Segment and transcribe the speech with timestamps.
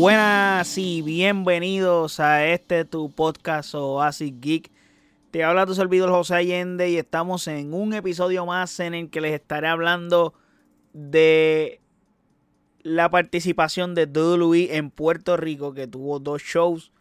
[0.00, 4.70] buenas y bienvenidos a este tu podcast Oasis Geek.
[5.30, 9.20] Te habla tu servidor José Allende y estamos en un episodio más en el que
[9.20, 10.34] les estaré hablando
[10.92, 11.80] de
[12.82, 16.92] la participación de WWE en Puerto Rico, que tuvo dos shows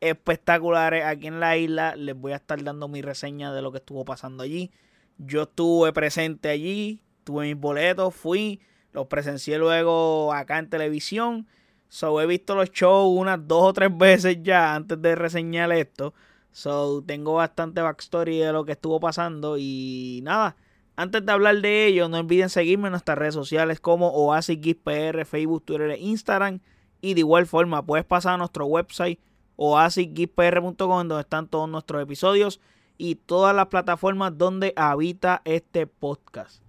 [0.00, 1.96] espectaculares aquí en la isla.
[1.96, 4.70] Les voy a estar dando mi reseña de lo que estuvo pasando allí.
[5.18, 8.60] Yo estuve presente allí, tuve mis boletos, fui,
[8.92, 11.46] los presencié luego acá en televisión.
[11.88, 16.14] So he visto los shows unas dos o tres veces ya antes de reseñar esto.
[16.52, 19.56] So tengo bastante backstory de lo que estuvo pasando.
[19.58, 20.56] Y nada,
[20.96, 25.64] antes de hablar de ello, no olviden seguirme en nuestras redes sociales como OasisGeekPR, Facebook,
[25.64, 26.60] Twitter e Instagram.
[27.00, 29.18] Y de igual forma, puedes pasar a nuestro website
[29.56, 32.60] oasisgeekpr.com donde están todos nuestros episodios
[32.98, 36.62] y todas las plataformas donde habita este podcast.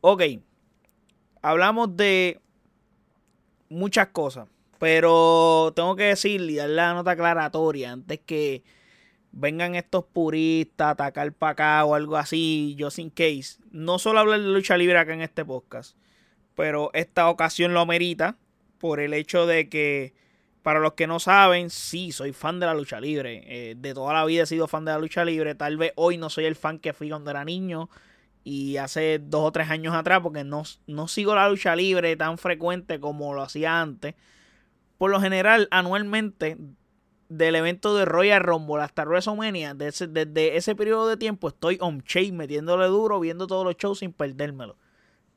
[0.00, 0.22] Ok,
[1.42, 2.40] hablamos de
[3.68, 8.62] muchas cosas, pero tengo que decir y dar la nota aclaratoria antes que
[9.32, 13.58] vengan estos puristas a atacar para acá o algo así, yo sin case.
[13.70, 15.96] No solo hablar de lucha libre acá en este podcast,
[16.54, 18.36] pero esta ocasión lo amerita
[18.78, 20.14] por el hecho de que
[20.62, 23.44] para los que no saben, sí, soy fan de la lucha libre.
[23.46, 25.54] Eh, de toda la vida he sido fan de la lucha libre.
[25.54, 27.88] Tal vez hoy no soy el fan que fui cuando era niño
[28.42, 32.36] y hace dos o tres años atrás, porque no, no sigo la lucha libre tan
[32.36, 34.16] frecuente como lo hacía antes.
[34.98, 36.56] Por lo general, anualmente,
[37.28, 42.02] del evento de Royal Rumble hasta WrestleMania, desde, desde ese periodo de tiempo, estoy on
[42.02, 44.76] chain, metiéndole duro, viendo todos los shows sin perdérmelo.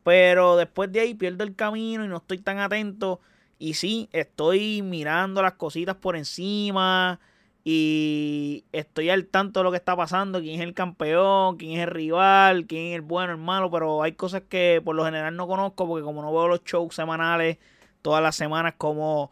[0.04, 3.20] Pero después de ahí pierdo el camino y no estoy tan atento
[3.60, 7.20] y sí, estoy mirando las cositas por encima
[7.66, 11.84] y estoy al tanto de lo que está pasando, quién es el campeón, quién es
[11.84, 15.36] el rival, quién es el bueno, el malo, pero hay cosas que por lo general
[15.36, 17.58] no conozco porque como no veo los shows semanales
[18.02, 19.32] todas las semanas como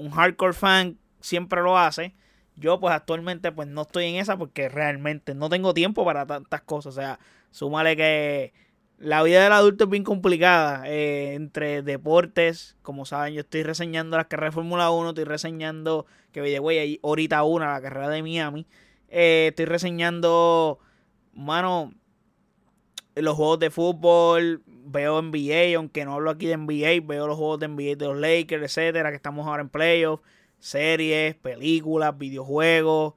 [0.00, 2.14] un hardcore fan siempre lo hace,
[2.56, 6.62] yo pues actualmente pues no estoy en esa porque realmente no tengo tiempo para tantas
[6.62, 7.18] cosas, o sea,
[7.50, 8.52] súmale que
[9.00, 10.82] la vida del adulto es bien complicada.
[10.86, 16.06] Eh, entre deportes, como saben, yo estoy reseñando las carreras de Fórmula 1, estoy reseñando,
[16.32, 18.66] que de güey, ahorita una, la carrera de Miami.
[19.08, 20.78] Eh, estoy reseñando,
[21.32, 21.94] mano,
[23.14, 27.60] los juegos de fútbol, veo NBA, aunque no hablo aquí de NBA, veo los juegos
[27.60, 30.22] de NBA de los Lakers, etcétera, que estamos ahora en playoffs,
[30.58, 33.14] series, películas, videojuegos,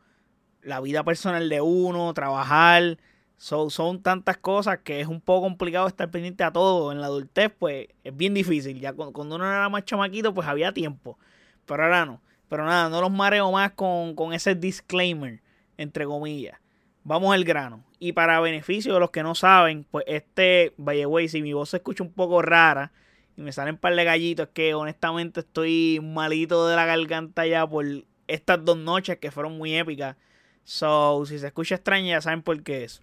[0.62, 2.98] la vida personal de uno, trabajar
[3.44, 6.92] son tantas cosas que es un poco complicado estar pendiente a todo.
[6.92, 8.80] En la adultez, pues es bien difícil.
[8.80, 11.18] Ya cuando uno era más chamaquito, pues había tiempo.
[11.66, 12.22] Pero ahora no.
[12.48, 15.42] Pero nada, no los mareo más con, ese disclaimer,
[15.78, 16.58] entre comillas.
[17.04, 17.84] Vamos al grano.
[18.04, 21.70] Y para beneficio de los que no saben, pues este, vaya güey, si mi voz
[21.70, 22.92] se escucha un poco rara
[23.38, 27.48] y me salen un par de gallitos, es que honestamente estoy malito de la garganta
[27.48, 27.86] ya por
[28.28, 30.18] estas dos noches que fueron muy épicas.
[30.66, 33.02] So, si se escucha extraña, ya saben por qué es.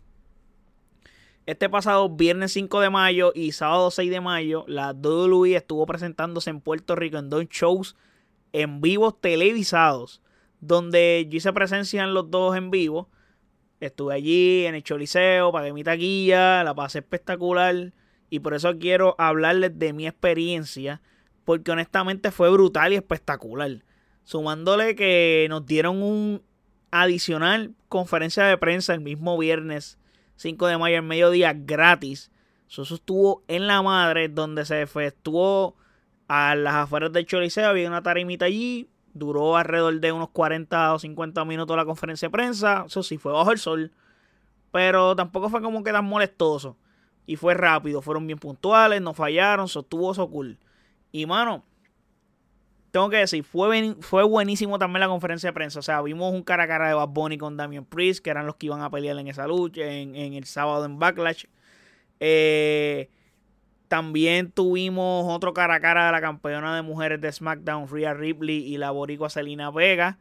[1.46, 6.50] Este pasado viernes 5 de mayo y sábado 6 de mayo, la WWE estuvo presentándose
[6.50, 7.96] en Puerto Rico en dos shows
[8.52, 10.20] en vivo televisados,
[10.60, 13.08] donde yo hice presencia en los dos en vivo.
[13.80, 17.92] Estuve allí en el Choliseo, pagué mi taquilla, la pasé espectacular
[18.28, 21.00] y por eso quiero hablarles de mi experiencia,
[21.44, 23.82] porque honestamente fue brutal y espectacular.
[24.22, 26.42] Sumándole que nos dieron un
[26.90, 29.98] adicional conferencia de prensa el mismo viernes
[30.36, 32.30] 5 de mayo en mediodía gratis.
[32.68, 35.76] Eso estuvo en la madre, donde se efectuó
[36.28, 37.68] a las afueras del Choliseo.
[37.68, 38.88] Había una tarimita allí.
[39.12, 42.84] Duró alrededor de unos 40 o 50 minutos la conferencia de prensa.
[42.86, 43.92] Eso sí, fue bajo el sol.
[44.72, 46.76] Pero tampoco fue como que tan molestoso.
[47.26, 48.02] Y fue rápido.
[48.02, 49.68] Fueron bien puntuales, no fallaron.
[49.68, 50.58] Sostuvo eso cool.
[51.12, 51.64] Y mano,
[52.90, 55.78] tengo que decir, fue, fue buenísimo también la conferencia de prensa.
[55.78, 58.46] O sea, vimos un cara a cara de Bad Bunny con Damian Priest, que eran
[58.46, 61.44] los que iban a pelear en esa lucha, en, el sábado en Backlash.
[62.18, 63.10] Eh,
[63.90, 68.58] también tuvimos otro cara a cara de la campeona de mujeres de SmackDown, Rhea Ripley,
[68.58, 70.20] y la boricua Selena Vega,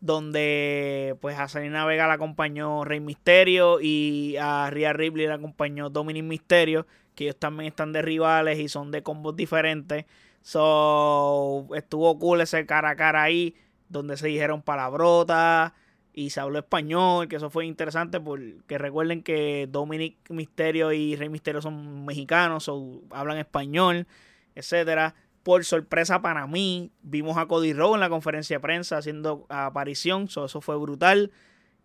[0.00, 5.90] donde pues a Selena Vega la acompañó Rey Misterio y a Rhea Ripley la acompañó
[5.90, 10.06] Dominic Misterio, que ellos también están de rivales y son de combos diferentes.
[10.40, 13.54] So, estuvo cool ese cara a cara ahí,
[13.90, 15.72] donde se dijeron palabrotas
[16.20, 21.30] y se habló español, que eso fue interesante porque recuerden que Dominic Misterio y Rey
[21.30, 24.06] Misterio son mexicanos, o hablan español,
[24.54, 25.14] etcétera.
[25.42, 30.28] Por sorpresa para mí, vimos a Cody Rowe en la conferencia de prensa haciendo aparición,
[30.28, 31.30] so, eso fue brutal.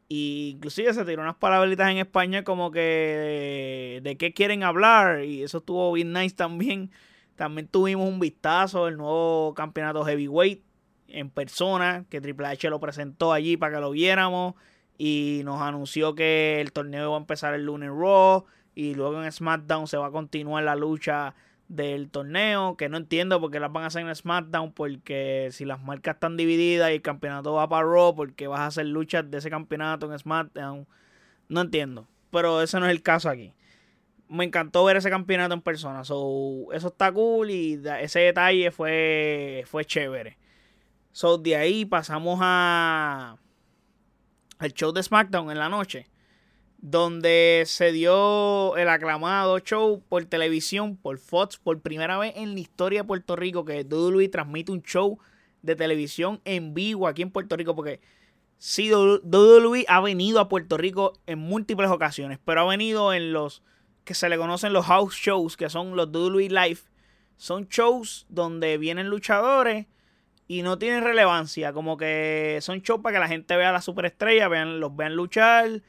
[0.09, 5.43] Y inclusive se tiró unas palabritas en España como que de qué quieren hablar y
[5.43, 6.91] eso estuvo bien nice también.
[7.37, 10.61] También tuvimos un vistazo del nuevo campeonato heavyweight
[11.07, 14.55] en persona, que Triple H lo presentó allí para que lo viéramos
[14.97, 19.31] y nos anunció que el torneo va a empezar el lunes Raw y luego en
[19.31, 21.33] SmackDown se va a continuar la lucha
[21.67, 25.65] del torneo, que no entiendo por qué las van a hacer en SmackDown, porque si
[25.65, 29.29] las marcas están divididas y el campeonato va para Raw, porque vas a hacer luchas
[29.31, 30.87] de ese campeonato en SmackDown,
[31.49, 33.53] no entiendo, pero ese no es el caso aquí.
[34.27, 39.63] Me encantó ver ese campeonato en persona, so, eso está cool y ese detalle fue,
[39.67, 40.37] fue chévere.
[41.15, 43.37] So, de ahí pasamos a
[44.57, 46.09] al show de SmackDown en la noche
[46.79, 52.59] donde se dio el aclamado show por televisión, por Fox, por primera vez en la
[52.59, 55.17] historia de Puerto Rico que WWE transmite un show
[55.61, 58.01] de televisión en vivo aquí en Puerto Rico, porque
[58.57, 63.63] sí, WWE ha venido a Puerto Rico en múltiples ocasiones, pero ha venido en los
[64.03, 66.81] que se le conocen los house shows, que son los WWE Live.
[67.37, 69.85] Son shows donde vienen luchadores
[70.47, 73.81] y no tienen relevancia, como que son shows para que la gente vea a la
[73.81, 75.81] superestrella, vean, los vean luchar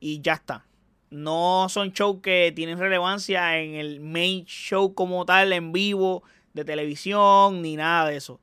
[0.00, 0.66] y ya está.
[1.10, 6.22] No son shows que tienen relevancia en el main show como tal, en vivo,
[6.54, 8.40] de televisión, ni nada de eso.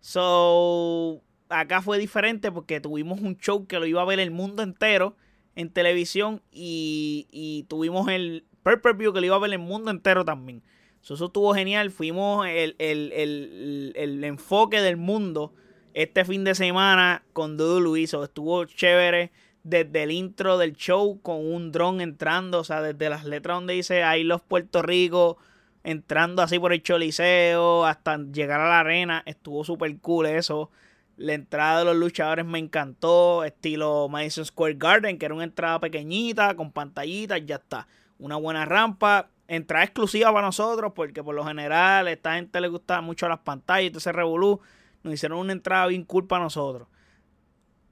[0.00, 4.62] So, acá fue diferente porque tuvimos un show que lo iba a ver el mundo
[4.62, 5.16] entero
[5.56, 10.62] en televisión y, tuvimos el pay-per-view que lo iba a ver el mundo entero también.
[11.12, 11.90] Eso estuvo genial.
[11.90, 15.52] Fuimos el, el, enfoque del mundo
[15.92, 18.14] este fin de semana con Dudu Luis.
[18.14, 19.30] estuvo chévere
[19.64, 23.74] desde el intro del show con un dron entrando, o sea, desde las letras donde
[23.74, 25.38] dice ahí los Puerto Rico,
[25.82, 30.70] entrando así por el Choliseo hasta llegar a la arena, estuvo súper cool eso.
[31.16, 35.80] La entrada de los luchadores me encantó, estilo Madison Square Garden, que era una entrada
[35.80, 37.86] pequeñita, con pantallitas, ya está.
[38.18, 42.68] Una buena rampa, entrada exclusiva para nosotros, porque por lo general a esta gente le
[42.68, 44.60] gusta mucho las pantallas, entonces Revolú
[45.02, 46.88] nos hicieron una entrada bien cool para nosotros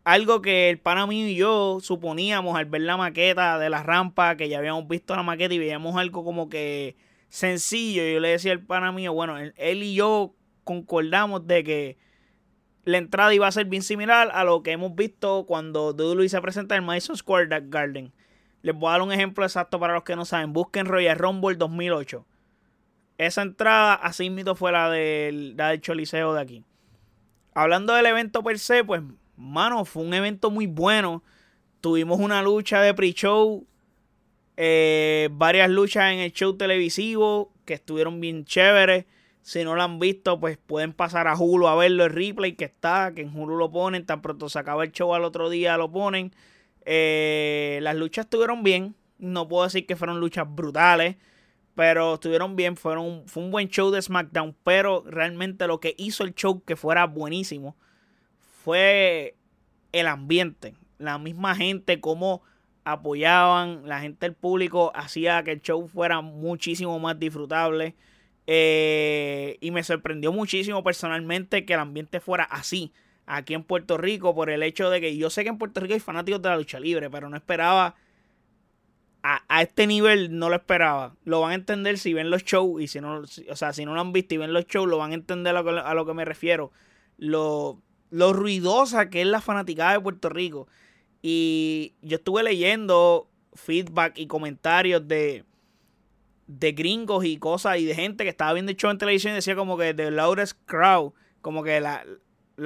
[0.04, 4.37] algo que el pana mío y yo suponíamos al ver la maqueta de la rampa,
[4.37, 6.96] que ya habíamos visto la maqueta y veíamos algo como que
[7.28, 8.02] sencillo.
[8.02, 10.34] Yo le decía al pana mío, bueno, él y yo
[10.64, 11.98] concordamos de que
[12.84, 16.40] la entrada iba a ser bien similar a lo que hemos visto cuando Dudley se
[16.40, 18.12] presenta en Madison Square Garden.
[18.62, 20.52] Les voy a dar un ejemplo exacto para los que no saben.
[20.52, 22.24] Busquen Royal Rumble 2008.
[23.18, 26.64] Esa entrada, así mismo fue la del, la del Choliseo de aquí.
[27.54, 29.02] Hablando del evento per se, pues
[29.36, 31.22] mano, fue un evento muy bueno.
[31.80, 33.66] Tuvimos una lucha de pre-show,
[34.56, 39.06] eh, varias luchas en el show televisivo que estuvieron bien chéveres.
[39.42, 42.64] Si no lo han visto, pues pueden pasar a Hulu a verlo, el replay que
[42.64, 45.76] está, que en Hulu lo ponen, tan pronto se acaba el show al otro día
[45.76, 46.32] lo ponen.
[46.87, 51.17] Eh, las luchas estuvieron bien, no puedo decir que fueron luchas brutales,
[51.75, 56.25] pero estuvieron bien, fueron, fue un buen show de SmackDown, pero realmente lo que hizo
[56.25, 57.76] el show que fuera buenísimo
[58.64, 59.37] fue
[59.93, 62.43] el ambiente, la misma gente, cómo
[62.84, 67.94] apoyaban, la gente del público hacía que el show fuera muchísimo más disfrutable.
[68.49, 72.93] Eh, y me sorprendió muchísimo personalmente que el ambiente fuera así
[73.26, 75.94] aquí en Puerto Rico por el hecho de que yo sé que en Puerto Rico
[75.94, 77.94] hay fanáticos de la lucha libre, pero no esperaba
[79.22, 81.14] a, este nivel, no lo esperaba.
[81.24, 83.94] Lo van a entender si ven los shows y si no, o sea, si no
[83.94, 85.94] lo han visto y ven los shows, lo van a entender a lo que, a
[85.94, 86.72] lo que me refiero.
[87.19, 90.67] Lo, lo ruidosa que es la fanaticada de Puerto Rico.
[91.22, 95.44] Y yo estuve leyendo feedback y comentarios de,
[96.48, 99.36] de gringos y cosas y de gente que estaba viendo el show en televisión y
[99.36, 102.05] decía como que The Loudest Crowd, como que la,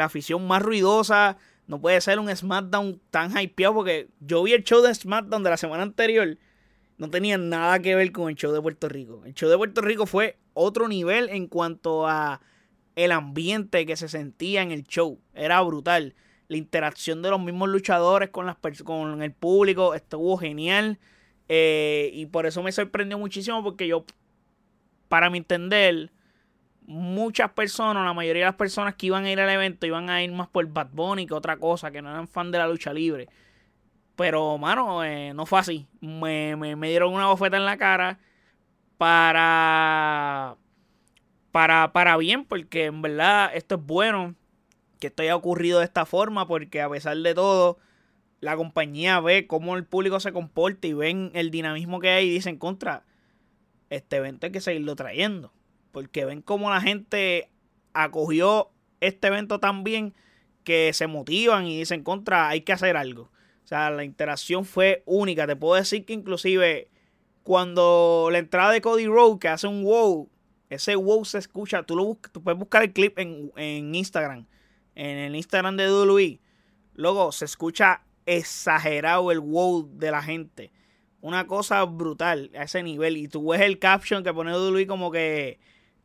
[0.04, 4.82] afición más ruidosa no puede ser un SmackDown tan hypeado porque yo vi el show
[4.82, 6.38] de SmackDown de la semana anterior,
[6.98, 9.22] no tenía nada que ver con el show de Puerto Rico.
[9.24, 12.40] El show de Puerto Rico fue otro nivel en cuanto a
[12.94, 15.20] el ambiente que se sentía en el show.
[15.34, 16.14] Era brutal.
[16.48, 20.98] La interacción de los mismos luchadores con, las con el público estuvo genial.
[21.48, 24.06] Eh, y por eso me sorprendió muchísimo porque yo,
[25.08, 26.10] para mi entender,
[26.86, 30.22] muchas personas, la mayoría de las personas que iban a ir al evento iban a
[30.22, 32.92] ir más por Bad Bunny que otra cosa, que no eran fan de la lucha
[32.92, 33.28] libre.
[34.16, 35.86] Pero, mano, eh, no fue así.
[36.00, 38.18] Me, me dieron una bofeta en la cara
[38.98, 40.56] para
[41.92, 44.34] para, bien, porque en verdad esto es bueno
[45.00, 47.78] que esto haya ocurrido de esta forma, porque a pesar de todo,
[48.40, 52.30] la compañía ve cómo el público se comporta y ven el dinamismo que hay y
[52.30, 53.04] dicen contra,
[53.88, 55.50] este evento hay que seguirlo trayendo,
[55.96, 57.48] porque ven cómo la gente
[57.94, 60.12] acogió este evento tan bien
[60.62, 63.30] que se motivan y dicen contra, hay que hacer algo.
[63.64, 65.46] O sea, la interacción fue única.
[65.46, 66.90] Te puedo decir que inclusive
[67.44, 70.28] cuando la entrada de Cody Rowe, que hace un wow,
[70.68, 74.44] ese wow se escucha, tú, lo tú puedes buscar el clip en, Instagram.
[74.94, 76.40] en el Instagram de WWE,
[76.92, 80.72] luego se escucha exagerado el wow de la gente.
[81.22, 83.16] Una cosa brutal a ese nivel.
[83.16, 85.58] Y tú ves el caption que pone WWE como que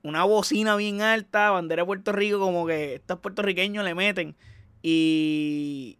[0.03, 4.35] una bocina bien alta, bandera de Puerto Rico, como que estos puertorriqueños le meten.
[4.81, 5.99] Y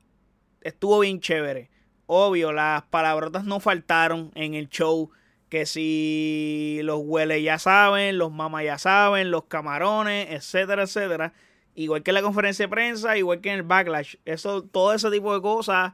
[0.62, 1.70] estuvo bien chévere.
[2.08, 5.12] Obvio, las palabrotas no faltaron en el show.
[5.50, 11.34] Que si los hueles ya saben, los mamas ya saben, los camarones, etcétera, etcétera.
[11.76, 14.16] Igual que en la conferencia de prensa, igual que en el backlash.
[14.24, 15.94] Eso, todo ese tipo de cosas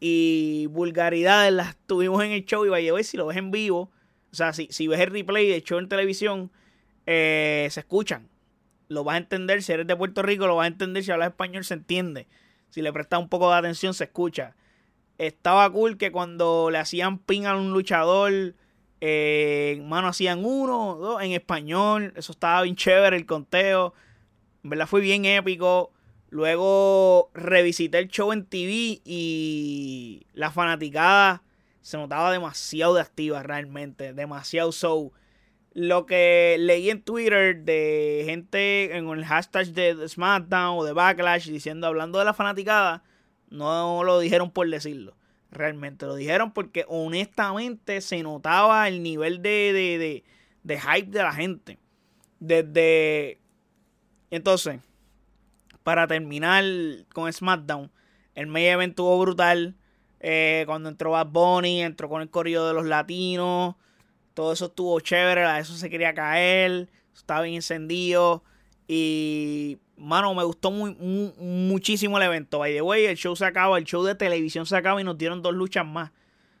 [0.00, 2.64] y vulgaridades las tuvimos en el show.
[2.66, 3.92] Y vaya, si lo ves en vivo,
[4.32, 6.50] o sea, si, si ves el replay del show en televisión,
[7.10, 8.28] eh, se escuchan.
[8.88, 9.62] Lo vas a entender.
[9.62, 11.02] Si eres de Puerto Rico, lo vas a entender.
[11.02, 12.28] Si hablas español, se entiende.
[12.68, 14.56] Si le prestas un poco de atención, se escucha.
[15.16, 18.54] Estaba cool que cuando le hacían ping a un luchador,
[19.00, 22.12] eh, mano, hacían uno, dos en español.
[22.14, 23.94] Eso estaba bien chévere, el conteo.
[24.62, 25.92] En verdad fue bien épico.
[26.28, 31.42] Luego revisité el show en TV y la fanaticada
[31.80, 34.12] se notaba demasiado de activa realmente.
[34.12, 35.10] Demasiado show.
[35.78, 41.48] Lo que leí en Twitter de gente en el hashtag de SmackDown o de Backlash
[41.48, 43.04] diciendo, hablando de la fanaticada,
[43.48, 45.16] no lo dijeron por decirlo.
[45.52, 50.24] Realmente lo dijeron porque honestamente se notaba el nivel de, de,
[50.64, 51.78] de, hype de la gente.
[52.40, 53.38] Desde...
[54.32, 54.80] Entonces,
[55.84, 56.64] para terminar
[57.14, 57.88] con SmackDown,
[58.34, 59.76] el main event estuvo brutal.
[60.18, 63.76] Eh, cuando entró Bad Bunny, entró con el corrido de los latinos.
[64.38, 68.44] Todo eso estuvo chévere, a eso se quería caer, estaba bien encendido.
[68.86, 70.94] Y, mano, me gustó muy,
[71.40, 72.60] muchísimo el evento.
[72.60, 75.18] By the way, el show se acaba, el show de televisión se acaba y nos
[75.18, 76.12] dieron dos luchas más.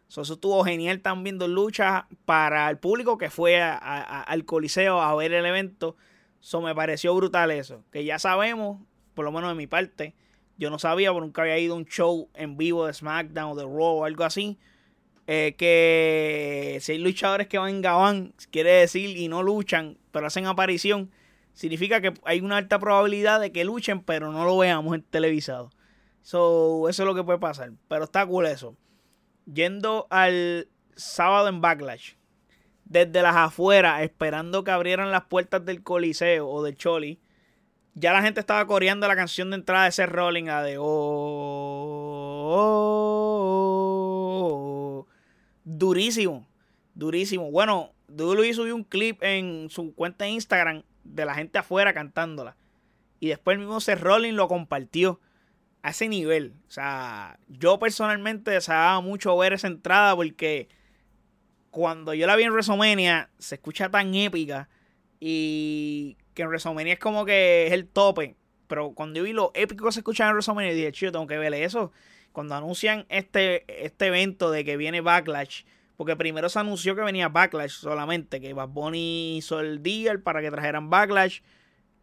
[0.08, 5.32] eso estuvo genial también, dos luchas para el público que fue al Coliseo a ver
[5.32, 5.94] el evento.
[6.42, 7.84] Eso me pareció brutal eso.
[7.92, 8.82] Que ya sabemos,
[9.14, 10.16] por lo menos de mi parte,
[10.56, 13.54] yo no sabía, porque nunca había ido a un show en vivo de SmackDown o
[13.54, 14.58] de Raw o algo así.
[15.30, 20.26] Eh, que si hay luchadores que van en Gabán, quiere decir, y no luchan, pero
[20.26, 21.10] hacen aparición,
[21.52, 25.68] significa que hay una alta probabilidad de que luchen, pero no lo veamos en televisado.
[26.22, 27.72] So, eso es lo que puede pasar.
[27.88, 28.74] Pero está cool eso.
[29.44, 32.14] Yendo al sábado en Backlash,
[32.86, 37.20] desde las afueras, esperando que abrieran las puertas del Coliseo o del Choli,
[37.92, 40.84] ya la gente estaba coreando la canción de entrada de ese Rolling a de oh,
[42.50, 42.97] oh
[45.68, 46.48] durísimo.
[46.94, 47.50] Durísimo.
[47.50, 52.56] Bueno, Luis subió un clip en su cuenta de Instagram de la gente afuera cantándola.
[53.20, 55.20] Y después el mismo Seth Rollins lo compartió
[55.82, 56.54] a ese nivel.
[56.68, 60.68] O sea, yo personalmente deseaba mucho ver esa entrada porque
[61.70, 64.68] cuando yo la vi en WrestleMania se escucha tan épica
[65.20, 68.36] y que en WrestleMania es como que es el tope.
[68.68, 71.38] Pero cuando yo vi lo épico que se escuchaba en WrestleMania, dije, chido, tengo que
[71.38, 71.92] verle eso
[72.32, 75.62] cuando anuncian este, este evento de que viene Backlash,
[75.96, 80.40] porque primero se anunció que venía Backlash solamente, que Bad Bunny hizo el deal para
[80.40, 81.40] que trajeran Backlash,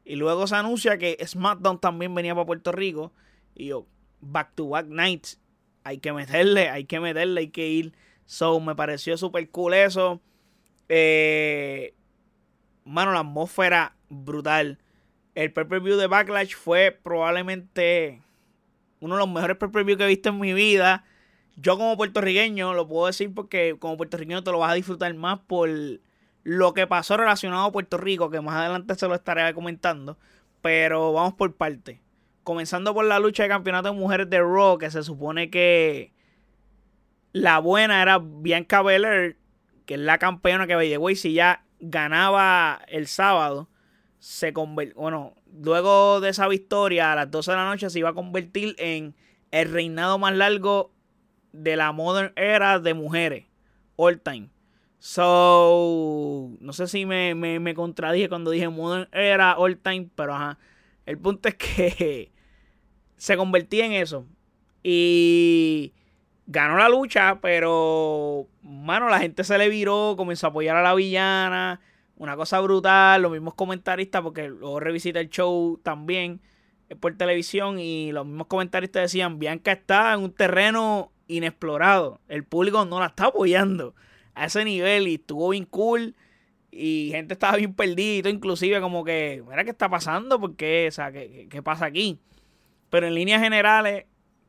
[0.03, 3.13] y luego se anuncia que SmackDown también venía para Puerto Rico,
[3.55, 3.87] y yo,
[4.19, 5.39] back to back nights,
[5.85, 7.93] hay que meterle, hay que meterle, hay que ir.
[8.25, 10.19] So, me pareció súper cool eso.
[10.89, 11.93] Eh,
[12.83, 14.79] mano, la atmósfera brutal.
[15.35, 18.23] El pay-per-view de Backlash fue probablemente
[18.99, 21.03] uno de los mejores pay-per-view que he visto en mi vida.
[21.55, 25.39] Yo como puertorriqueño lo puedo decir porque como puertorriqueño te lo vas a disfrutar más
[25.39, 25.69] por
[26.43, 30.17] lo que pasó relacionado a Puerto Rico, que más adelante se lo estaré comentando.
[30.61, 32.01] Pero vamos por parte.
[32.43, 36.13] Comenzando por la lucha de campeonato de mujeres de Raw, que se supone que
[37.31, 39.37] la buena era Bianca Belair,
[39.85, 43.69] que es la campeona que güey, si ya ganaba el sábado,
[44.19, 48.09] se convirtió, bueno, luego de esa victoria, a las 12 de la noche se iba
[48.09, 49.15] a convertir en
[49.51, 50.91] el reinado más largo
[51.51, 53.45] de la modern era de mujeres.
[53.95, 54.49] All time.
[54.99, 60.57] So, no sé si me, me, contradije cuando dije modern era all time, pero ajá.
[61.05, 62.31] El punto es que
[63.15, 64.25] se convertía en eso.
[64.83, 65.93] Y
[66.47, 70.95] ganó la lucha, pero, mano, la gente se le viró, comenzó a apoyar a la
[70.95, 71.81] villana
[72.17, 76.41] una cosa brutal, los mismos comentaristas, porque luego revisité el show también
[76.99, 82.85] por televisión y los mismos comentaristas decían, Bianca está en un terreno inexplorado, el público
[82.85, 83.95] no la está apoyando
[84.35, 86.15] a ese nivel y estuvo bien cool
[86.71, 91.11] y gente estaba bien perdida, inclusive como que, mira qué está pasando, porque, o sea,
[91.11, 92.19] ¿qué, qué pasa aquí?
[92.89, 94.05] Pero en líneas generales,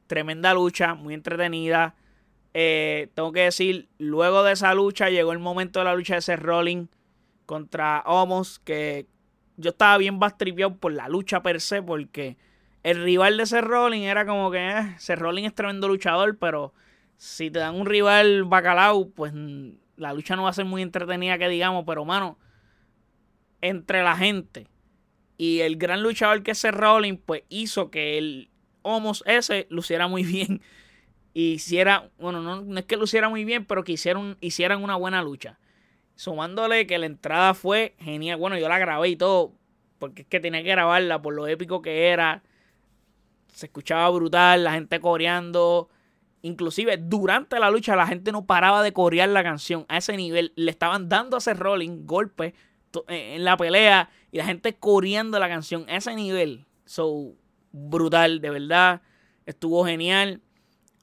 [0.07, 1.95] tremenda lucha, muy entretenida.
[2.53, 6.23] Eh, tengo que decir, luego de esa lucha llegó el momento de la lucha de
[6.23, 6.87] Seth Rolling
[7.47, 9.07] contra Homos, que
[9.57, 12.37] yo estaba bien bastripeado por la lucha per se, porque
[12.83, 16.75] el rival de Seth Rollins era como que eh, Seth es tremendo luchador, pero
[17.17, 19.33] si te dan un rival bacalao, pues
[19.97, 22.39] la lucha no va a ser muy entretenida que digamos, pero mano,
[23.61, 24.67] entre la gente
[25.39, 26.77] y el gran luchador que es Seth
[27.25, 28.51] pues hizo que el
[28.83, 30.63] Homos ese luciera muy bien.
[31.35, 35.23] Hiciera, bueno, no, no, es que luciera muy bien, pero que hicieran, hicieran una buena
[35.23, 35.59] lucha.
[36.17, 38.39] Sumándole que la entrada fue genial.
[38.39, 39.53] Bueno, yo la grabé y todo,
[39.99, 42.43] porque es que tenía que grabarla por lo épico que era.
[43.53, 45.91] Se escuchaba brutal, la gente coreando.
[46.41, 50.53] Inclusive durante la lucha la gente no paraba de corear la canción a ese nivel.
[50.57, 52.55] Le estaban dando a ese rolling golpes
[53.09, 56.65] eh, en la pelea y la gente coreando la canción a ese nivel.
[56.87, 57.35] So,
[57.73, 59.03] brutal, de verdad.
[59.45, 60.41] Estuvo genial.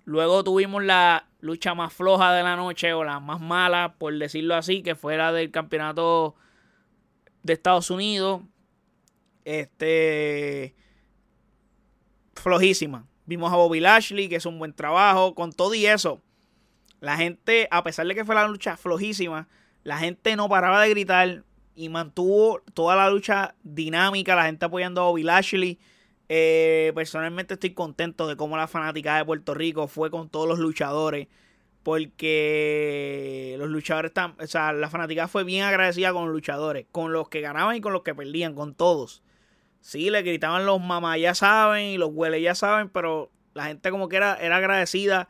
[0.06, 4.56] Luego tuvimos la lucha más floja de la noche o la más mala, por decirlo
[4.56, 6.36] así, que fue la del campeonato
[7.44, 8.42] de Estados Unidos.
[9.46, 10.76] Este.
[12.36, 13.08] Flojísima.
[13.26, 15.34] Vimos a Bobby Lashley, que es un buen trabajo.
[15.36, 16.22] Con todo y eso,
[17.00, 19.48] la gente, a pesar de que fue la lucha flojísima,
[19.84, 21.44] la gente no paraba de gritar
[21.76, 24.36] y mantuvo toda la lucha dinámica.
[24.36, 25.80] La gente apoyando a Bobby Lashley.
[26.36, 30.58] Eh, personalmente estoy contento de cómo la fanática de Puerto Rico fue con todos los
[30.58, 31.28] luchadores.
[31.84, 34.36] Porque los luchadores están.
[34.42, 36.88] O sea, la fanática fue bien agradecida con los luchadores.
[36.92, 38.56] Con los que ganaban y con los que perdían.
[38.56, 39.22] Con todos.
[39.80, 42.90] Sí, le gritaban los mamás ya saben y los hueles ya saben.
[42.90, 45.30] Pero la gente como que era, era agradecida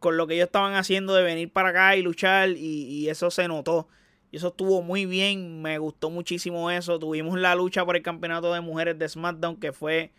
[0.00, 2.48] con lo que ellos estaban haciendo de venir para acá y luchar.
[2.50, 3.86] Y eso se notó.
[4.32, 5.62] Y eso estuvo muy bien.
[5.62, 6.98] Me gustó muchísimo eso.
[6.98, 9.60] Tuvimos la lucha por el campeonato de mujeres de SmackDown.
[9.60, 10.10] Que fue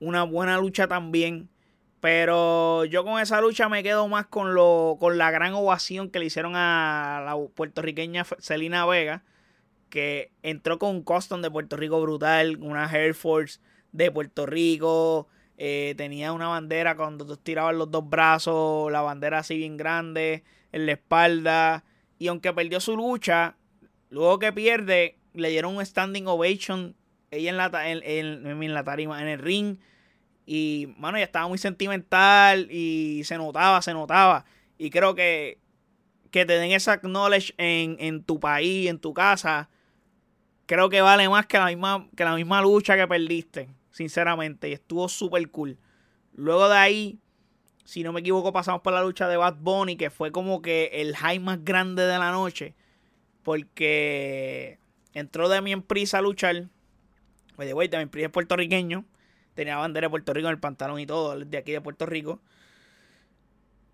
[0.00, 1.48] una buena lucha también.
[2.00, 6.20] Pero yo con esa lucha me quedo más con, lo, con la gran ovación que
[6.20, 9.24] le hicieron a la puertorriqueña Celina Vega,
[9.88, 15.26] que entró con un custom de Puerto Rico brutal, una Air Force de Puerto Rico,
[15.56, 20.44] eh, tenía una bandera cuando tú tirabas los dos brazos, la bandera así bien grande,
[20.70, 21.84] en la espalda,
[22.18, 23.56] y aunque perdió su lucha,
[24.08, 26.94] luego que pierde, le dieron un standing ovation
[27.30, 29.78] ella en la, en, en, la tarima, en el ring.
[30.46, 34.44] Y, mano, ella estaba muy sentimental y se notaba, se notaba.
[34.78, 35.58] Y creo que,
[36.30, 39.68] que te den esa knowledge en, en tu país, en tu casa,
[40.68, 44.68] creo que vale más que la misma, que la misma lucha que perdiste, sinceramente.
[44.68, 45.78] Y estuvo súper cool.
[46.34, 47.18] Luego de ahí,
[47.84, 50.90] si no me equivoco, pasamos por la lucha de Bad Bunny, que fue como que
[50.92, 52.74] el high más grande de la noche.
[53.42, 54.78] Porque
[55.14, 56.68] entró de mi empresa a luchar
[57.66, 59.04] de güey, también es puertorriqueño.
[59.54, 62.40] Tenía bandera de Puerto Rico en el pantalón y todo, de aquí de Puerto Rico.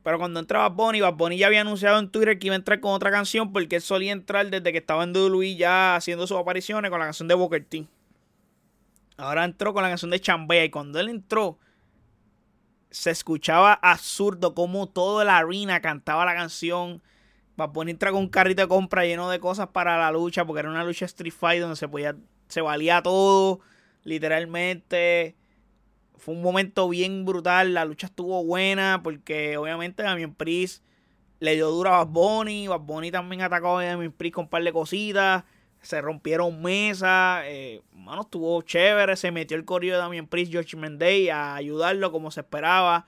[0.04, 2.78] Pero cuando entraba Bonnie, Bad Bunny ya había anunciado en Twitter que iba a entrar
[2.78, 6.36] con otra canción porque él solía entrar desde que estaba en WWE ya haciendo sus
[6.36, 7.86] apariciones con la canción de Booker T.
[9.16, 11.58] Ahora entró con la canción de Chambea y cuando él entró
[12.90, 17.02] se escuchaba absurdo como toda la arena cantaba la canción.
[17.56, 20.60] Bad Bunny entra con un carrito de compra lleno de cosas para la lucha porque
[20.60, 22.14] era una lucha Street Fight donde se podía
[22.48, 23.60] se valía todo,
[24.04, 25.36] literalmente.
[26.16, 30.82] Fue un momento bien brutal, la lucha estuvo buena porque obviamente Damien Priest
[31.40, 34.50] le dio duro a Bad Bunny, Bad Bunny también atacó a Damien Priest con un
[34.50, 35.44] par de cositas,
[35.82, 37.82] se rompieron mesas, eh,
[38.20, 42.40] estuvo chévere, se metió el corrido de Damien Priest, George Mendey a ayudarlo como se
[42.40, 43.06] esperaba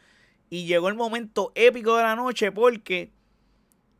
[0.50, 3.10] y llegó el momento épico de la noche porque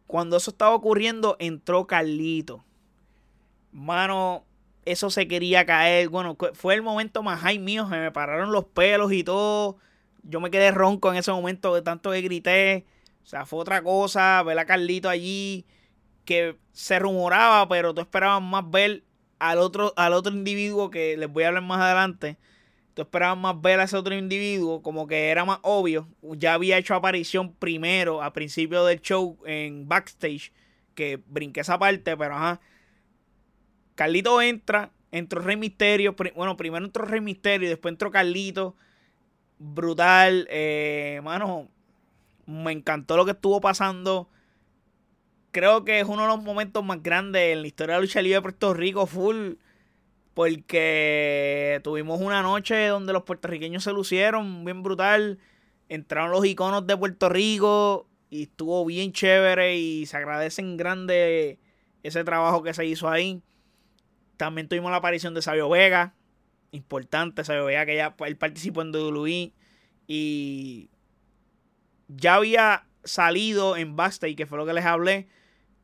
[0.06, 2.64] cuando eso estaba ocurriendo entró Carlito.
[3.72, 4.45] Mano,
[4.86, 6.08] eso se quería caer.
[6.08, 9.76] Bueno, fue el momento más high mío, se me pararon los pelos y todo.
[10.22, 12.86] Yo me quedé ronco en ese momento de tanto que grité.
[13.22, 15.66] O sea, fue otra cosa, ver a Carlito allí,
[16.24, 19.02] que se rumoraba, pero tú esperabas más ver
[19.40, 22.38] al otro, al otro individuo que les voy a hablar más adelante.
[22.94, 26.08] Tú esperabas más ver a ese otro individuo, como que era más obvio.
[26.22, 30.52] Ya había hecho aparición primero, a principio del show, en backstage,
[30.94, 32.60] que brinqué esa parte, pero ajá
[33.96, 36.14] Carlito entra, entró Rey Misterio.
[36.36, 38.76] Bueno, primero entró Rey Misterio y después entró Carlito.
[39.58, 40.46] Brutal.
[40.50, 41.68] Eh, mano,
[42.46, 44.28] me encantó lo que estuvo pasando.
[45.50, 48.20] Creo que es uno de los momentos más grandes en la historia de la lucha
[48.22, 49.54] libre de Puerto Rico, full.
[50.34, 55.38] Porque tuvimos una noche donde los puertorriqueños se lucieron bien brutal.
[55.88, 61.58] Entraron los iconos de Puerto Rico y estuvo bien chévere y se agradecen grande
[62.02, 63.42] ese trabajo que se hizo ahí.
[64.36, 66.14] También tuvimos la aparición de Sabio Vega.
[66.72, 69.52] Importante, Sabio Vega, que ya él participó en WWE.
[70.06, 70.90] Y
[72.08, 75.28] ya había salido en backstage, que fue lo que les hablé.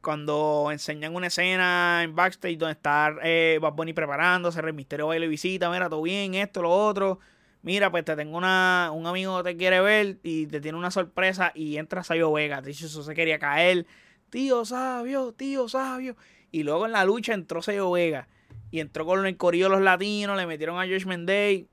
[0.01, 5.29] Cuando enseñan una escena en backstage donde está eh, Bad Bunny preparándose, el misterio baile
[5.29, 7.21] visita, mira, todo bien, esto, lo otro.
[7.62, 10.91] mira, pues te tengo una, un amigo que te quiere ver y te tiene una
[10.91, 12.61] sorpresa y entra Sabio Vega.
[12.61, 13.87] Dicho eso se quería caer.
[14.31, 16.17] Tío sabio, tío sabio.
[16.51, 18.29] Y luego en la lucha entró Sabio Vega.
[18.71, 21.69] Y entró con el corillo los latinos, le metieron a Josh Day.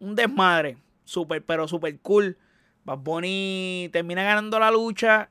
[0.00, 0.78] Un desmadre.
[1.04, 2.36] Súper, pero súper cool.
[2.84, 5.30] Bad Bunny termina ganando la lucha.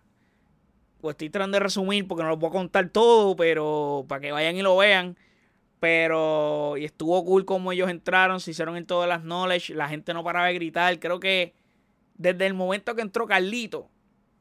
[1.02, 4.56] Pues estoy tratando de resumir porque no lo puedo contar todo, pero para que vayan
[4.56, 5.18] y lo vean.
[5.80, 10.14] Pero y estuvo cool como ellos entraron, se hicieron en todas las knowledge, la gente
[10.14, 11.00] no paraba de gritar.
[11.00, 11.54] Creo que
[12.16, 13.90] desde el momento que entró Carlito,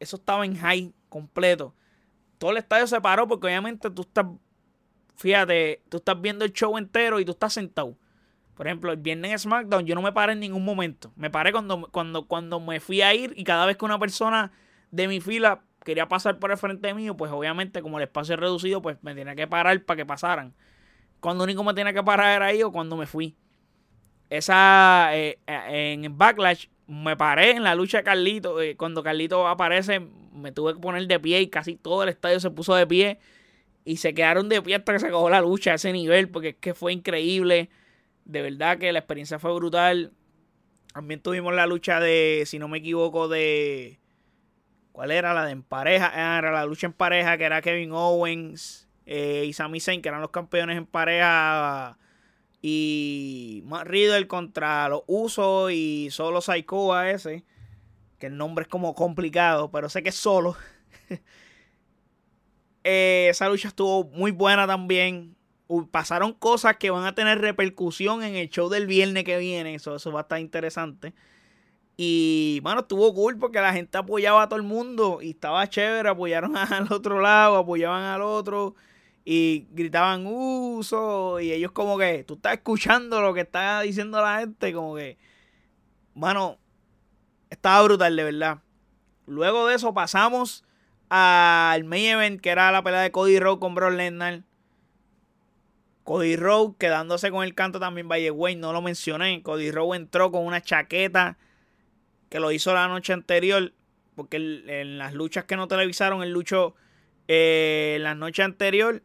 [0.00, 1.74] eso estaba en high completo.
[2.38, 4.26] Todo el estadio se paró porque obviamente tú estás,
[5.16, 7.96] fíjate, tú estás viendo el show entero y tú estás sentado.
[8.54, 11.12] Por ejemplo, el viernes en SmackDown yo no me paré en ningún momento.
[11.16, 14.52] Me paré cuando, cuando, cuando me fui a ir y cada vez que una persona
[14.90, 18.40] de mi fila quería pasar por el frente mío, pues obviamente como el espacio es
[18.40, 20.54] reducido, pues me tenía que parar para que pasaran.
[21.20, 23.36] Cuando único me tenía que parar era ahí o cuando me fui.
[24.30, 28.60] Esa, eh, eh, en Backlash, me paré en la lucha de Carlito.
[28.60, 32.40] Eh, cuando Carlito aparece, me tuve que poner de pie y casi todo el estadio
[32.40, 33.18] se puso de pie.
[33.86, 36.48] Y se quedaron de pie hasta que se acabó la lucha a ese nivel, porque
[36.48, 37.70] es que fue increíble.
[38.24, 40.12] De verdad que la experiencia fue brutal.
[40.92, 44.00] También tuvimos la lucha de, si no me equivoco, de.
[44.90, 45.32] ¿Cuál era?
[45.34, 46.10] La de en pareja.
[46.12, 50.08] Ah, era la lucha en pareja, que era Kevin Owens eh, y Sami Zayn, que
[50.08, 51.96] eran los campeones en pareja.
[52.60, 57.44] Y Matt Riddle contra los Usos y solo Saikoa ese.
[58.18, 60.56] Que el nombre es como complicado, pero sé que es solo.
[62.88, 65.36] Eh, esa lucha estuvo muy buena también.
[65.90, 69.74] Pasaron cosas que van a tener repercusión en el show del viernes que viene.
[69.74, 71.12] Eso, eso va a estar interesante.
[71.96, 76.08] Y bueno, estuvo cool porque la gente apoyaba a todo el mundo y estaba chévere.
[76.08, 78.76] Apoyaron al otro lado, apoyaban al otro
[79.24, 84.38] y gritaban uso y ellos como que tú estás escuchando lo que está diciendo la
[84.38, 85.18] gente como que
[86.14, 86.58] mano
[87.50, 88.58] estaba brutal de verdad
[89.26, 90.64] luego de eso pasamos
[91.08, 94.42] al main event que era la pelea de Cody Rhodes con Brock Lesnar
[96.04, 100.30] Cody Rhodes quedándose con el canto también by the no lo mencioné Cody Rhodes entró
[100.30, 101.36] con una chaqueta
[102.28, 103.72] que lo hizo la noche anterior
[104.14, 106.74] porque en las luchas que no televisaron el lucho
[107.28, 109.02] eh, la noche anterior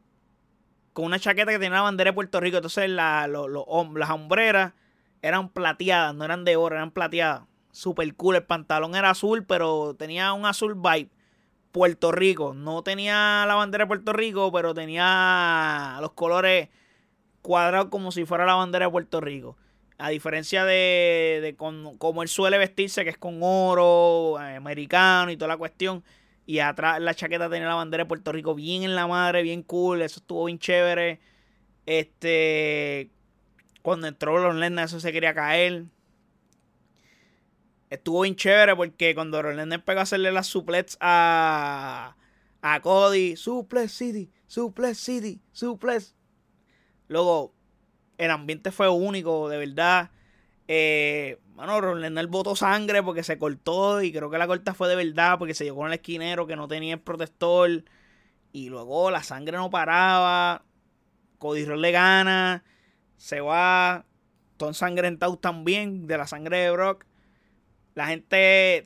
[0.94, 2.58] con una chaqueta que tenía la bandera de Puerto Rico.
[2.58, 3.30] Entonces las
[3.68, 4.74] hombreras
[5.22, 7.44] eran plateadas, no eran de oro, eran plateadas.
[7.72, 8.36] Super cool.
[8.36, 11.10] El pantalón era azul, pero tenía un azul vibe.
[11.72, 12.54] Puerto Rico.
[12.54, 16.70] No tenía la bandera de Puerto Rico, pero tenía los colores
[17.42, 19.58] cuadrados como si fuera la bandera de Puerto Rico.
[19.98, 25.38] A diferencia de, de como él suele vestirse, que es con oro, eh, americano y
[25.38, 26.04] toda la cuestión.
[26.46, 29.64] Y atrás la chaqueta tenía la bandera de Puerto Rico bien en la madre, bien
[29.64, 30.02] cool.
[30.02, 31.20] Eso estuvo bien chévere.
[31.86, 33.12] Este.
[33.82, 35.86] Cuando entró Ron Lesnar, eso se quería caer.
[37.91, 42.15] Estuvo bien chévere porque cuando Lesnar pegó a hacerle las suplets a.
[42.62, 43.36] A Cody.
[43.36, 46.15] Suplex City, Suplex City, Suplex.
[47.10, 47.54] Luego,
[48.17, 50.12] el ambiente fue único, de verdad.
[50.69, 54.95] Eh, bueno, Ron botó sangre porque se cortó y creo que la corta fue de
[54.95, 57.84] verdad porque se llegó con el esquinero que no tenía el protector
[58.54, 60.63] y luego la sangre no paraba.
[61.39, 62.63] Cody le gana,
[63.17, 64.06] se va,
[64.56, 67.06] todo ensangrentado también de la sangre de Brock.
[67.93, 68.84] La gente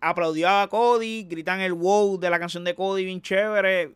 [0.00, 3.94] aplaudió a Cody, gritan el wow de la canción de Cody, bien chévere.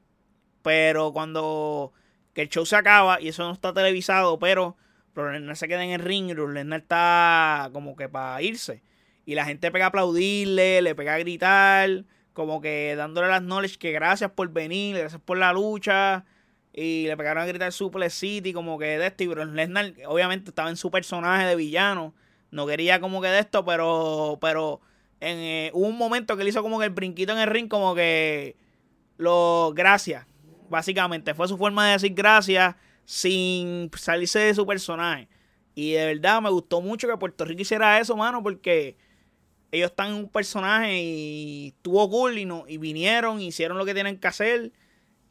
[0.63, 1.93] Pero cuando
[2.35, 4.77] el show se acaba, y eso no está televisado, pero
[5.15, 8.83] Brock se queda en el ring y Lesnar está como que para irse.
[9.25, 13.79] Y la gente pega a aplaudirle, le pega a gritar, como que dándole las knowledge
[13.79, 16.25] que gracias por venir, gracias por la lucha.
[16.73, 19.25] Y le pegaron a gritar Super City, como que de esto.
[19.25, 22.15] Y Lesnar, obviamente, estaba en su personaje de villano.
[22.53, 24.81] No quería como que de esto, pero, pero
[25.21, 27.67] en, eh, hubo un momento que le hizo como que el brinquito en el ring,
[27.67, 28.57] como que
[29.17, 30.27] lo gracias.
[30.69, 35.29] Básicamente, fue su forma de decir gracias sin salirse de su personaje.
[35.75, 38.97] Y de verdad me gustó mucho que Puerto Rico hiciera eso, mano, porque
[39.71, 43.95] ellos están en un personaje y estuvo cool y, no, y vinieron, hicieron lo que
[43.95, 44.73] tienen que hacer.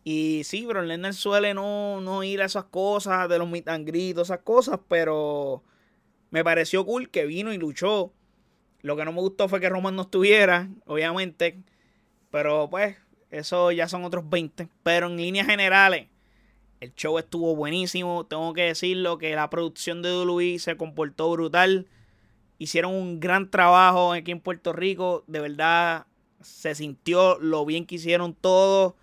[0.04, 4.40] Y sí, pero Lennon suele no, no ir a esas cosas de los mitangritos, esas
[4.40, 5.64] cosas, pero
[6.32, 8.12] me pareció cool que vino y luchó.
[8.82, 11.62] Lo que no me gustó fue que Roman no estuviera, obviamente.
[12.32, 12.98] Pero pues,
[13.30, 14.68] eso ya son otros 20.
[14.84, 16.08] Pero en líneas generales,
[16.80, 18.26] el show estuvo buenísimo.
[18.26, 21.88] Tengo que decirlo que la producción de WWE se comportó brutal.
[22.58, 25.24] Hicieron un gran trabajo aquí en Puerto Rico.
[25.28, 26.08] De verdad
[26.42, 28.96] se sintió lo bien que hicieron todos.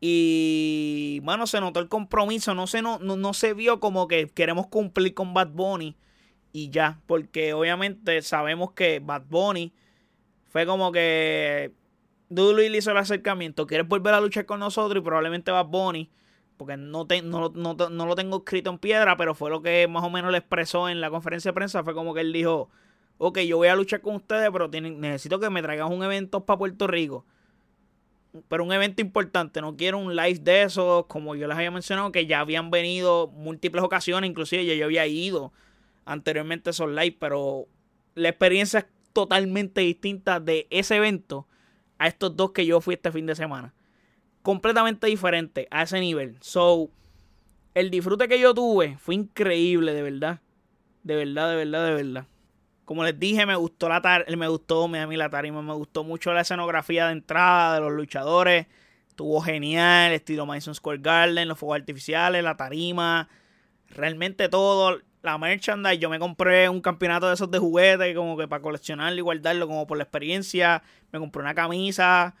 [0.00, 2.54] Y bueno, se notó el compromiso.
[2.54, 5.96] No se, no, no, se vio como que queremos cumplir con Bad Bunny.
[6.52, 7.00] Y ya.
[7.06, 9.72] Porque obviamente sabemos que Bad Bunny
[10.48, 11.72] fue como que
[12.30, 13.66] WWE le hizo el acercamiento.
[13.66, 15.00] ¿Quieres volver a luchar con nosotros?
[15.00, 16.10] Y probablemente Bad Bunny,
[16.56, 17.50] porque no, no,
[17.90, 20.88] no, lo tengo escrito en piedra, pero fue lo que más o menos le expresó
[20.88, 21.84] en la conferencia de prensa.
[21.84, 22.70] Fue como que él dijo:
[23.18, 26.44] Ok, yo voy a luchar con ustedes, pero tienen, necesito que me traigan un evento
[26.44, 27.24] para Puerto Rico
[28.48, 29.60] pero un evento importante.
[29.60, 33.28] No quiero un live de esos, como yo les había mencionado, que ya habían venido
[33.28, 35.52] múltiples ocasiones, inclusive ya yo había ido
[36.08, 37.68] anteriormente esos live, pero
[38.14, 41.46] la experiencia es totalmente distinta de ese evento
[41.98, 43.74] a estos dos que yo fui este fin de semana.
[44.42, 46.36] Completamente diferente a ese nivel.
[46.40, 46.90] So,
[47.74, 50.40] el disfrute que yo tuve fue increíble, de verdad.
[51.02, 52.26] De verdad, de verdad, de verdad.
[52.84, 56.04] Como les dije, me gustó la tar me gustó a mí la tarima, me gustó
[56.04, 58.66] mucho la escenografía de entrada de los luchadores.
[59.08, 63.28] Estuvo genial, estilo Madison Square Garden, los fuegos artificiales, la tarima,
[63.90, 65.98] realmente todo, la merchandise.
[65.98, 69.66] Yo me compré un campeonato de esos de juguetes, como que para coleccionarlo y guardarlo,
[69.66, 70.82] como por la experiencia.
[71.12, 72.34] Me compré una camisa.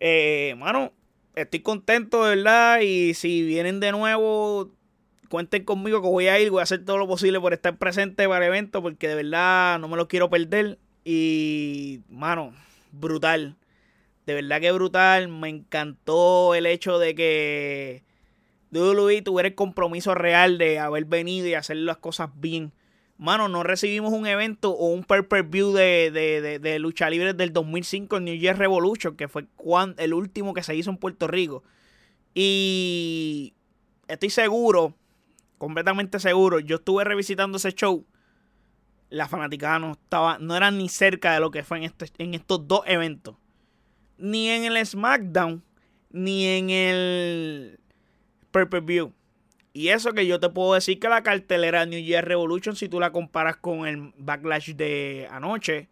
[0.00, 0.92] Eh, mano,
[1.34, 2.80] estoy contento, de verdad.
[2.80, 4.70] Y si vienen de nuevo,
[5.28, 8.28] cuenten conmigo que voy a ir, voy a hacer todo lo posible por estar presente
[8.28, 10.78] para el evento porque de verdad no me lo quiero perder.
[11.04, 12.54] Y, mano,
[12.92, 13.56] brutal.
[14.26, 15.28] De verdad que brutal.
[15.28, 18.02] Me encantó el hecho de que
[18.74, 22.72] WWE tuviera el compromiso real de haber venido y hacer las cosas bien.
[23.16, 26.10] Mano, no recibimos un evento o un pay-per-view de,
[26.60, 29.46] de, lucha libre del 2005 en New Year Revolution, que fue
[29.98, 31.62] el último que se hizo en Puerto Rico.
[32.34, 33.54] Y
[34.08, 34.94] estoy seguro
[35.58, 36.58] completamente seguro.
[36.60, 38.04] Yo estuve revisitando ese show.
[39.08, 42.34] La fanaticada no estaba, no era ni cerca de lo que fue en, este, en
[42.34, 43.36] estos dos eventos.
[44.18, 45.62] Ni en el SmackDown,
[46.10, 47.80] ni en el
[48.54, 49.12] Pay-Per-View.
[49.72, 53.00] Y eso que yo te puedo decir que la cartelera New Year Revolution, si tú
[53.00, 55.88] la comparas con el Backlash de anoche,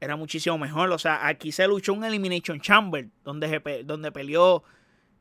[0.00, 0.92] era muchísimo mejor.
[0.92, 4.62] O sea, aquí se luchó un Elimination Chamber, donde, donde peleó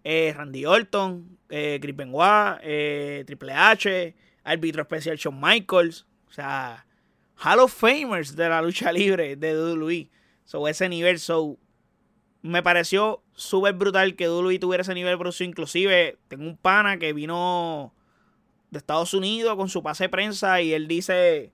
[0.03, 6.85] eh, Randy Orton, eh, Chris Benoit, eh, Triple H, árbitro especial Shawn Michaels, o sea,
[7.43, 10.09] Hall of Famers de la lucha libre de WWE.
[10.45, 11.57] So, ese nivel, so,
[12.43, 17.13] me pareció súper brutal que WWE tuviera ese nivel, pero inclusive tengo un pana que
[17.13, 17.93] vino
[18.71, 21.51] de Estados Unidos con su pase de prensa y él dice,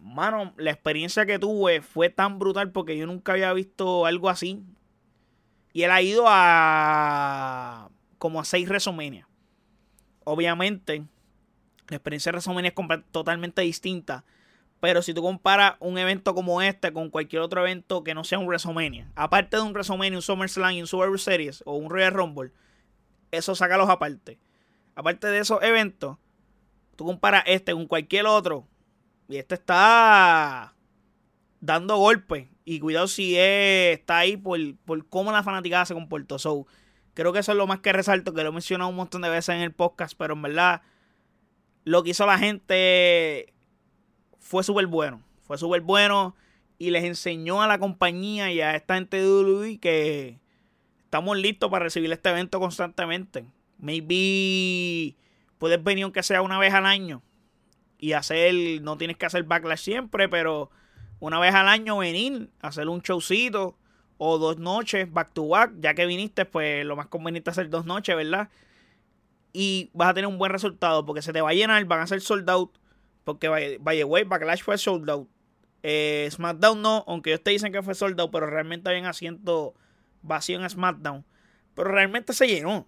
[0.00, 4.62] mano, la experiencia que tuve fue tan brutal porque yo nunca había visto algo así.
[5.72, 9.28] Y él ha ido a como a seis WrestleMania.
[10.24, 11.04] Obviamente,
[11.88, 14.24] la experiencia de WrestleMania es totalmente distinta.
[14.80, 18.38] Pero si tú comparas un evento como este con cualquier otro evento que no sea
[18.38, 22.12] un WrestleMania, aparte de un WrestleMania, un SummerSlam y un Super Series o un Royal
[22.12, 22.52] Rumble,
[23.30, 24.38] eso sácalos aparte.
[24.94, 26.18] Aparte de esos eventos,
[26.96, 28.66] tú comparas este con cualquier otro
[29.28, 30.74] y este está
[31.60, 36.38] dando golpes y cuidado si está ahí por, por cómo la fanaticada se comportó.
[36.38, 36.66] So,
[37.14, 39.30] creo que eso es lo más que resalto, que lo he mencionado un montón de
[39.30, 40.82] veces en el podcast, pero en verdad
[41.84, 43.54] lo que hizo la gente
[44.46, 45.22] fue súper bueno.
[45.42, 46.36] Fue súper bueno
[46.78, 50.38] y les enseñó a la compañía y a esta gente de WWE que
[51.04, 53.44] estamos listos para recibir este evento constantemente.
[53.78, 55.16] Maybe
[55.58, 57.22] puedes venir aunque sea una vez al año
[57.98, 60.70] y hacer, no tienes que hacer backlash siempre, pero
[61.18, 63.76] una vez al año venir, hacer un showcito
[64.18, 67.68] o dos noches back to back, ya que viniste, pues lo más conveniente es hacer
[67.68, 68.48] dos noches, ¿verdad?
[69.52, 72.06] Y vas a tener un buen resultado porque se te va a llenar, van a
[72.06, 72.78] ser sold out,
[73.26, 75.28] porque vaya, way, Backlash fue sold out.
[75.82, 79.74] Eh, SmackDown no, aunque ellos te dicen que fue sold out, pero realmente había asiento
[80.22, 81.24] vacío en SmackDown.
[81.74, 82.86] Pero realmente se llenó,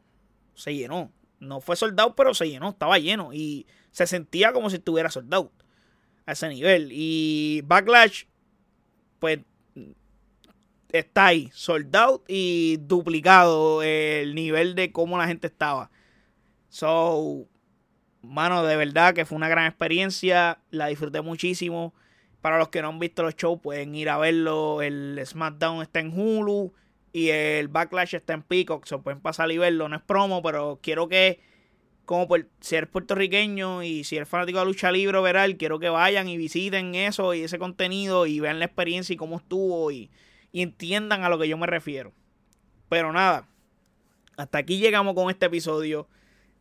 [0.54, 1.10] se llenó.
[1.40, 5.10] No fue sold out, pero se llenó, estaba lleno y se sentía como si estuviera
[5.10, 5.50] sold out
[6.24, 6.90] a ese nivel.
[6.92, 8.26] Y Backlash,
[9.18, 9.40] pues
[10.92, 15.90] está ahí, sold out y duplicado el nivel de cómo la gente estaba.
[16.68, 17.48] So,
[18.28, 21.94] mano, de verdad que fue una gran experiencia, la disfruté muchísimo.
[22.40, 24.82] Para los que no han visto los shows, pueden ir a verlo.
[24.82, 26.72] El SmackDown está en Hulu
[27.12, 28.86] y el Backlash está en Peacock.
[28.86, 29.88] Se pueden pasar y verlo.
[29.88, 31.40] No es promo, pero quiero que
[32.08, 35.90] como por, si eres puertorriqueño y si eres fanático de lucha libre verá, quiero que
[35.90, 40.10] vayan y visiten eso y ese contenido y vean la experiencia y cómo estuvo y,
[40.54, 42.14] entiendan a lo que yo me refiero.
[42.88, 43.46] Pero nada,
[44.38, 46.08] hasta aquí llegamos con este episodio.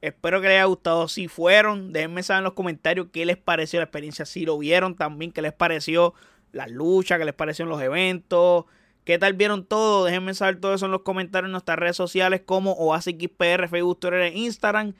[0.01, 1.07] Espero que les haya gustado.
[1.07, 4.25] Si fueron, déjenme saber en los comentarios qué les pareció la experiencia.
[4.25, 6.13] Si lo vieron también, qué les pareció
[6.51, 8.65] la lucha, qué les pareció los eventos.
[9.05, 10.05] ¿Qué tal vieron todo?
[10.05, 14.21] Déjenme saber todo eso en los comentarios en nuestras redes sociales como OASXPR, Facebook, Twitter
[14.21, 14.93] e Instagram.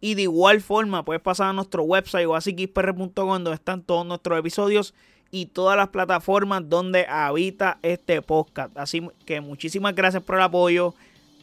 [0.00, 4.94] Y de igual forma, puedes pasar a nuestro website oasisxpr.com donde están todos nuestros episodios
[5.30, 8.76] y todas las plataformas donde habita este podcast.
[8.76, 10.94] Así que muchísimas gracias por el apoyo.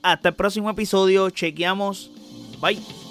[0.02, 1.30] Hasta el próximo episodio.
[1.30, 2.27] Chequeamos.
[2.60, 3.07] Bye.